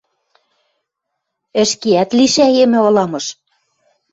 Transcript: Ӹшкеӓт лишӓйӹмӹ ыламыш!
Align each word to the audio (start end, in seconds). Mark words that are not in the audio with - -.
Ӹшкеӓт 1.61 2.09
лишӓйӹмӹ 2.17 2.79
ыламыш! 2.89 3.25